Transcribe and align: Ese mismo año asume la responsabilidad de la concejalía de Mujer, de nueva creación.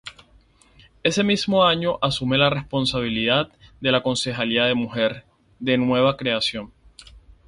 Ese 1.03 1.23
mismo 1.23 1.63
año 1.63 1.99
asume 2.01 2.39
la 2.39 2.49
responsabilidad 2.49 3.51
de 3.81 3.91
la 3.91 4.01
concejalía 4.01 4.63
de 4.65 4.73
Mujer, 4.73 5.25
de 5.59 5.77
nueva 5.77 6.17
creación. 6.17 6.73